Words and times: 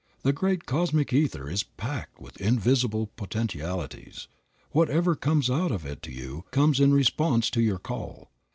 The 0.23 0.33
great 0.33 0.65
cosmic 0.65 1.13
ether 1.13 1.47
is 1.47 1.61
packed 1.61 2.19
with 2.19 2.41
invisible 2.41 3.11
potentialities. 3.15 4.27
Whatever 4.71 5.15
comes 5.15 5.47
out 5.47 5.71
of 5.71 5.85
it 5.85 6.01
to 6.01 6.11
you 6.11 6.45
comes 6.49 6.79
in 6.79 6.91
response 6.91 7.51
to 7.51 7.61
your 7.61 7.77
call. 7.77 8.31